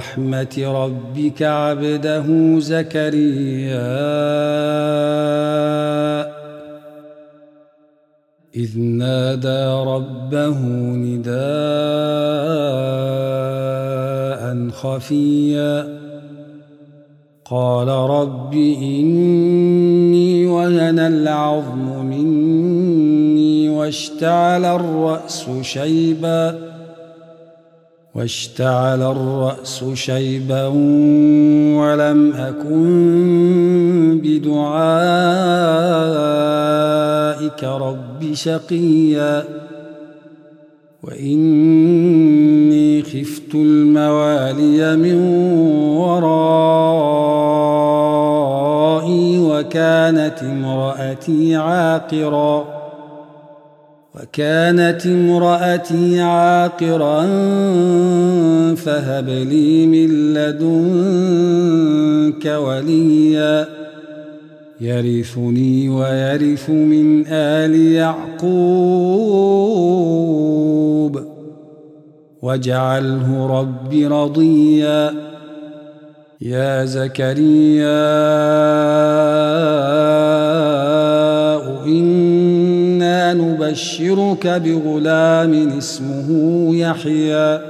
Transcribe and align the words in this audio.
رحمة 0.00 0.56
ربك 0.58 1.42
عبده 1.42 2.58
زكريا. 2.58 3.80
إذ 8.56 8.78
نادى 8.78 9.64
ربه 9.90 10.58
نداء 11.04 11.34
خفيا. 14.70 16.00
قال 17.44 17.88
رب 17.88 18.54
إني 18.54 20.46
وهن 20.46 20.98
العظم 20.98 22.06
مني 22.06 23.68
واشتعل 23.68 24.64
الرأس 24.64 25.50
شيبا. 25.62 26.69
واشتعل 28.14 29.02
الرأس 29.02 29.84
شيبا 29.94 30.66
ولم 31.76 32.32
أكن 32.32 34.20
بدعائك 34.24 34.50
رب 37.64 38.34
شقيا 38.34 39.44
وإني 41.02 43.02
خفت 43.02 43.54
الموالي 43.54 44.96
من 44.96 45.16
ورائي 45.96 46.40
وكانت 49.38 50.42
امرأتي 50.42 51.56
عاقرا 51.56 52.79
وكانت 54.22 55.06
امرأتي 55.06 56.20
عاقرا 56.20 57.20
فهب 58.74 59.28
لي 59.28 59.86
من 59.86 60.34
لدنك 60.34 60.60
وليا. 62.46 63.66
يرثني 64.80 65.88
ويرث 65.88 66.70
من 66.70 67.26
آل 67.26 67.74
يعقوب. 67.76 68.40
واجعله 72.42 73.46
رب 73.60 73.94
رضيا. 74.12 75.14
يا 76.40 76.84
زكريا 76.84 78.20
نبشرك 83.34 84.46
بغلام 84.46 85.78
اسمه 85.78 86.68
يحيى. 86.76 87.60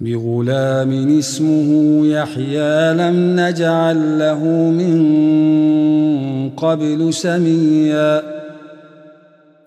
بغلام 0.00 1.18
اسمه 1.18 2.00
يحيى 2.06 2.94
لم 2.94 3.40
نجعل 3.40 4.18
له 4.18 4.44
من 4.70 4.96
قبل 6.50 7.14
سميا. 7.14 8.22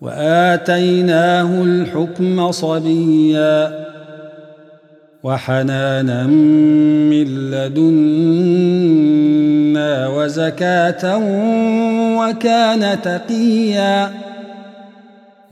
وآتيناه 0.00 1.62
الحكم 1.62 2.50
صبيا 2.50 3.86
وحنانا 5.22 6.26
من 6.26 7.50
لدنا 7.50 8.78
وزكاة 10.08 11.18
وكان 12.18 13.00
تقيا 13.02 14.10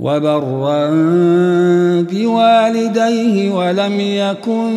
وبرا 0.01 0.91
بوالديه 2.03 3.51
ولم 3.51 4.01
يكن 4.01 4.71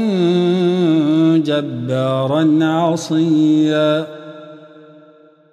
جبارا 1.46 2.60
عصيا 2.62 4.19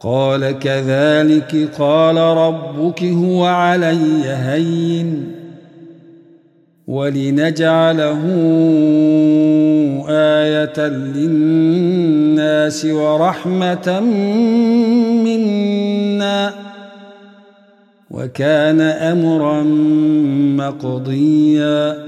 قال 0.00 0.58
كذلك 0.58 1.68
قال 1.78 2.16
ربك 2.16 3.04
هو 3.04 3.44
علي 3.44 4.24
هين 4.24 5.32
ولنجعله 6.86 8.22
آية 10.08 10.88
للناس 10.88 12.84
ورحمة 12.84 14.00
منا 15.24 16.54
وكان 18.10 18.80
أمرا 18.80 19.62
مقضيا 20.56 22.05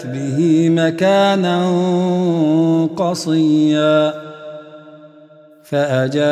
به 0.06 0.70
مكانا 0.70 1.58
قصيا 2.98 4.14
فأجاءها 5.64 6.26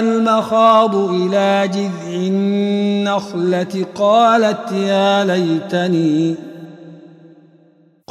المخاض 0.00 0.94
إلى 0.96 1.68
جذع 1.68 2.14
النخلة 2.14 3.86
قالت 3.94 4.72
يا 4.72 5.24
ليتني 5.24 6.51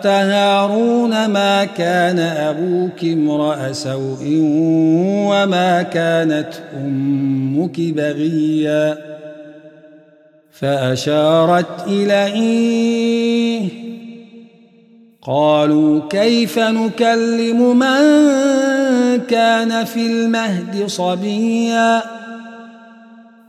أخت 0.00 0.06
هارون 0.06 1.26
ما 1.26 1.64
كان 1.64 2.18
أبوك 2.18 3.04
امرأ 3.04 3.72
سوء 3.72 4.38
وما 5.28 5.82
كانت 5.82 6.48
أمك 6.76 7.80
بغيا؟ 7.80 8.98
فأشارت 10.52 11.86
إليه 11.86 13.68
قالوا 15.22 16.00
كيف 16.08 16.58
نكلم 16.58 17.78
من 17.78 18.00
كان 19.28 19.84
في 19.84 20.06
المهد 20.06 20.86
صبيا؟ 20.86 22.19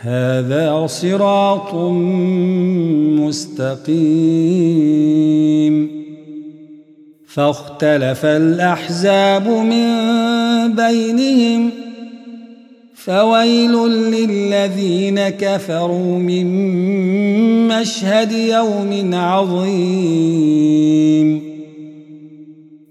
هذا 0.00 0.86
صراط 0.86 1.74
مستقيم. 3.20 4.02
فاختلف 7.26 8.24
الأحزاب 8.24 9.48
من 9.48 9.86
بينهم. 10.74 11.70
فويل 12.94 13.72
للذين 13.88 15.28
كفروا 15.28 16.18
من 16.18 16.46
مشهد 17.68 18.32
يوم 18.32 19.14
عظيم. 19.14 20.72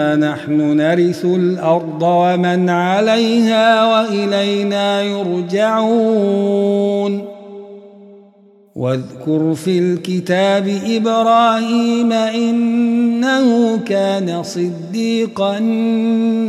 إنا 0.00 0.32
نحن 0.32 0.76
نرث 0.76 1.24
الأرض 1.24 2.02
ومن 2.02 2.70
عليها 2.70 3.86
وإلينا 3.86 5.02
يرجعون. 5.02 6.60
واذكر 8.76 9.54
في 9.54 9.78
الكتاب 9.78 10.68
إبراهيم 10.86 12.12
إنه 12.12 13.76
كان 13.76 14.42
صديقا 14.42 15.58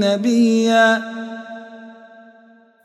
نبيا. 0.02 1.02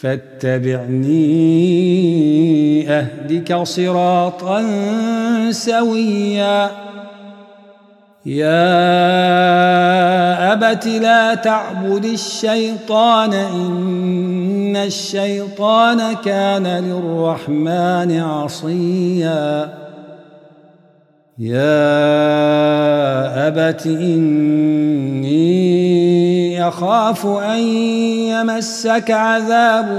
فاتبعني 0.00 1.18
أهدك 2.90 3.62
صراطا 3.62 4.62
سويا. 5.50 6.70
يا 8.26 8.52
أبت 10.52 10.86
لا 10.86 11.34
تعبد 11.34 12.04
الشيطان 12.04 13.32
إن 13.32 14.76
الشيطان 14.76 16.14
كان 16.24 16.66
للرحمن 16.66 18.20
عصيا. 18.20 19.68
يا 21.38 21.88
أبت 23.48 23.86
إني 23.86 25.58
أخاف 26.58 27.26
أن 27.26 27.58
يمسك 27.58 29.10
عذاب 29.10 29.90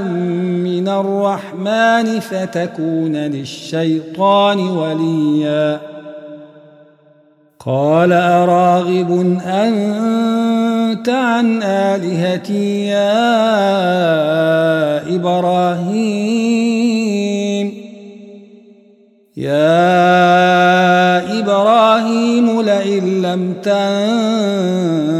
من 0.64 0.88
الرحمن 0.88 2.20
فتكون 2.20 3.16
للشيطان 3.16 4.60
وليا. 4.60 5.80
قال 7.66 8.14
أراغب 8.14 9.40
أنت 9.46 11.10
عن 11.10 11.64
آلهتي 11.64 12.86
يا 12.86 13.16
إبراهيم. 15.16 16.60
يا 19.38 19.80
إبراهيم 21.40 22.62
لئن 22.62 23.22
لم 23.22 23.54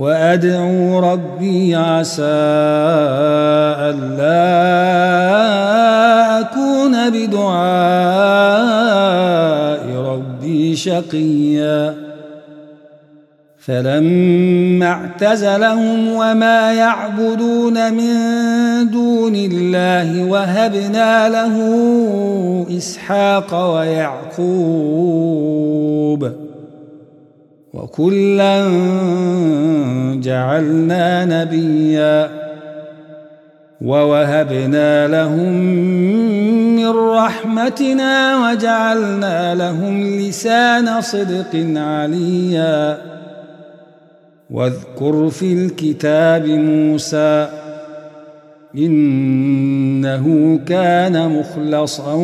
وأدعو 0.00 1.12
ربي 1.12 1.76
عسى 1.76 2.22
ألا 3.92 4.40
أكون 6.40 7.10
بدعاء 7.10 7.50
ربي 9.96 10.76
شقيا. 10.76 11.94
فلما 13.58 14.86
اعتزلهم 14.86 16.08
وما 16.08 16.72
يعبدون 16.72 17.92
من 17.94 18.14
دون 18.90 19.34
الله 19.34 20.24
وهبنا 20.24 21.28
له 21.28 21.56
إسحاق 22.76 23.74
ويعقوب 23.74 25.30
وكلا 27.74 28.68
جعلنا 30.14 31.24
نبيا 31.24 32.30
ووهبنا 33.80 35.08
لهم 35.08 35.52
من 36.76 36.88
رحمتنا 36.88 38.36
وجعلنا 38.50 39.54
لهم 39.54 40.18
لسان 40.18 41.00
صدق 41.00 41.64
عليا 41.76 42.98
واذكر 44.50 45.28
في 45.30 45.52
الكتاب 45.52 46.46
موسى 46.46 47.48
إنه 48.76 50.58
كان 50.66 51.28
مخلصا 51.28 52.14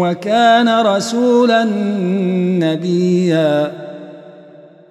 وكان 0.00 0.86
رسولا 0.86 1.64
نبيا 2.58 3.87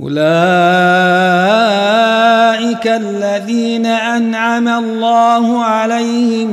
أولئك 0.00 0.16
الذين 2.86 3.86
أنعم 3.86 4.68
الله 4.68 5.64
عليهم 5.64 6.50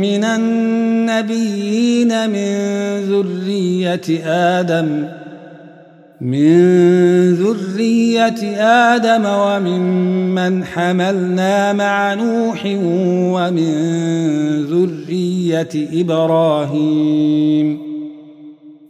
من 0.00 0.24
النبيين 0.24 2.08
من 2.30 2.56
ذرية 3.00 4.24
آدم 4.26 5.08
من 6.20 7.34
ذرية 7.34 8.56
آدم 8.94 9.24
وممن 9.26 10.64
حملنا 10.64 11.72
مع 11.72 12.14
نوح 12.14 12.66
ومن 13.34 13.74
ذرية 14.64 15.88
إبراهيم. 16.00 17.91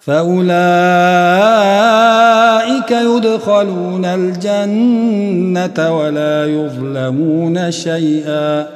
فأولئك 0.00 0.50
يدخلون 2.90 4.04
الجنة 4.04 5.98
ولا 5.98 6.46
يظلمون 6.46 7.70
شيئا. 7.70 8.66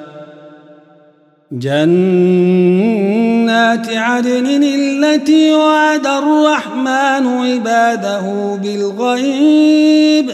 جنات 1.52 3.88
عدن 3.88 4.62
التي 4.62 5.52
وعد 5.52 6.06
الرحمن 6.06 7.26
عباده 7.26 8.58
بالغيب. 8.62 10.30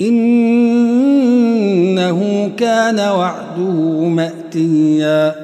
إنه 0.00 2.50
كان 2.56 3.00
وعده 3.00 4.08
مأتياً. 4.08 5.43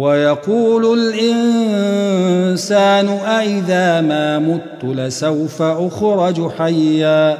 ويقول 0.00 0.98
الإنسان 1.14 3.08
أإذا 3.08 4.00
ما 4.00 4.38
مت 4.38 4.84
لسوف 4.84 5.62
اخرج 5.62 6.50
حيا 6.58 7.38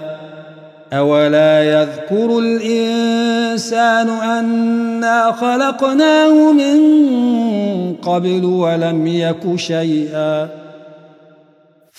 اولا 0.93 1.65
يذكر 1.65 2.39
الإنسان 2.39 4.09
انا 4.09 5.33
خلقناه 5.33 6.53
من 6.53 6.81
قبل 7.95 8.45
ولم 8.45 9.07
يك 9.07 9.57
شيئا 9.57 10.60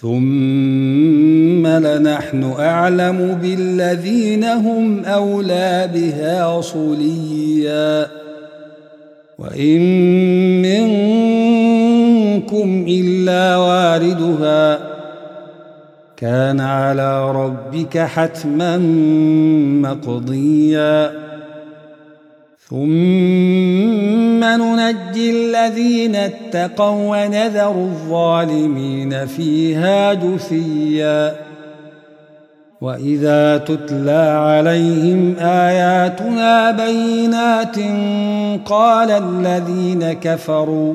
ثم 0.00 1.66
لنحن 1.66 2.54
اعلم 2.58 3.38
بالذين 3.42 4.44
هم 4.44 5.04
اولى 5.04 5.90
بها 5.94 6.60
صليا 6.60 8.06
وان 9.38 9.80
منكم 10.62 12.84
الا 12.88 13.56
واردها 13.56 14.78
كان 16.16 16.60
على 16.60 17.32
ربك 17.32 17.98
حتما 17.98 18.78
مقضيا 19.82 21.29
ثم 22.70 24.44
ننجي 24.44 25.30
الذين 25.30 26.16
اتقوا 26.16 27.16
ونذر 27.16 27.70
الظالمين 27.70 29.26
فيها 29.26 30.14
جثيا 30.14 31.36
واذا 32.80 33.56
تتلى 33.58 34.40
عليهم 34.46 35.36
اياتنا 35.38 36.70
بينات 36.70 37.76
قال 38.66 39.10
الذين 39.10 40.12
كفروا 40.12 40.94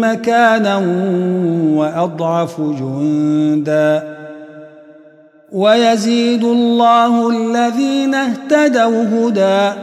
مكانا 0.00 0.76
وأضعف 1.74 2.60
جندا. 2.60 4.18
ويزيد 5.52 6.44
الله 6.44 7.30
الذين 7.30 8.14
اهتدوا 8.14 9.04
هدى 9.04 9.78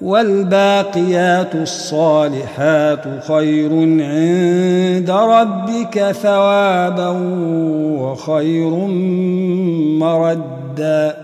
والباقيات 0.00 1.54
الصالحات 1.54 3.04
خير 3.28 3.70
عند 4.02 5.10
ربك 5.10 6.12
ثوابا 6.22 7.08
وخير 8.00 8.70
مردا. 9.98 11.23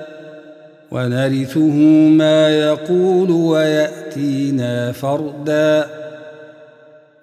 ونرثه 0.91 1.75
ما 2.09 2.49
يقول 2.49 3.31
ويأتينا 3.31 4.91
فردا. 4.91 5.87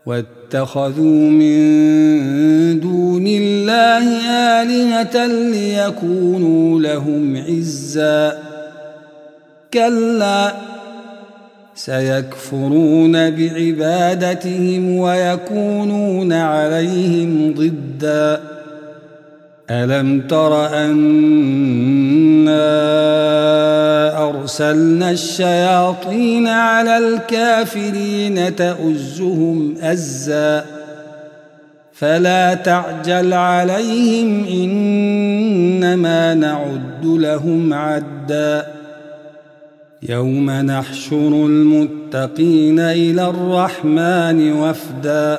واتخذوا 0.07 1.31
من 1.31 2.81
دون 2.81 3.27
الله 3.27 4.05
آلهة 4.63 5.27
ليكونوا 5.27 6.81
لهم 6.81 7.37
عزا. 7.37 8.39
كلا 9.75 10.55
سيكفرون 11.75 13.31
بعبادتهم 13.31 14.97
ويكونون 14.97 16.33
عليهم 16.33 17.55
ضدا. 17.55 18.58
ألم 19.71 20.21
تر 20.21 20.67
أنا 20.67 21.09
أرسلنا 24.29 25.11
الشياطين 25.11 26.49
على 26.49 26.99
الكافرين 26.99 28.57
تؤزهم 28.57 29.75
أزا 29.83 30.65
فلا 31.93 32.55
تعجل 32.55 33.33
عليهم 33.33 34.45
إنما 34.45 36.35
نعد 36.35 37.05
لهم 37.05 37.75
عدًّا 37.75 38.79
يوم 40.03 40.51
نحشر 40.51 41.29
المتقين 41.29 42.81
إلى 42.81 43.29
الرحمن 43.29 44.53
وفدا 44.53 45.39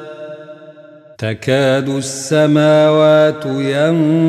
تكاد 1.21 1.89
السماوات 1.89 3.45
ينفطرن 3.45 4.27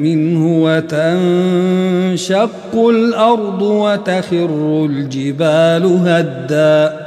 منه 0.00 0.64
وتنشق 0.64 2.50
الأرض 2.88 3.62
وتخر 3.62 4.86
الجبال 4.90 6.00
هدا. 6.06 7.06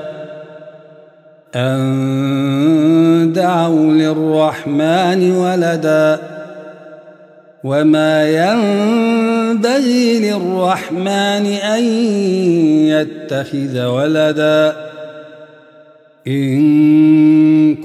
أن 1.55 3.31
دعوا 3.35 3.91
للرحمن 3.91 5.31
ولدا. 5.31 6.19
وما 7.63 8.29
ينبغي 8.29 10.31
للرحمن 10.31 11.45
أن 11.45 11.83
يتخذ 12.87 13.85
ولدا. 13.85 14.75
إن 16.27 16.96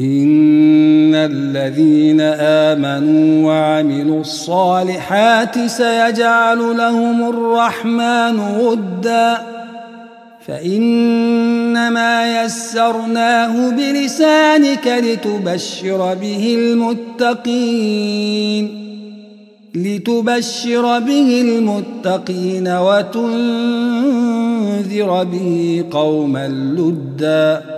إن 0.00 1.14
الذين 1.14 2.20
آمنوا 2.20 3.46
وعملوا 3.46 4.20
الصالحات 4.20 5.66
سيجعل 5.66 6.58
لهم 6.58 7.28
الرحمن 7.28 8.40
ودا. 8.40 9.38
فإنما 10.46 12.44
يسرناه 12.44 13.70
بلسانك 13.70 14.86
لتبشر 14.86 16.14
به 16.14 16.56
المتقين. 16.58 18.84
لتبشر 19.74 20.98
به 20.98 21.40
المتقين 21.40 22.68
وتنذر 22.68 23.24
به 25.24 25.84
قوما 25.90 26.48
لدا. 26.48 27.77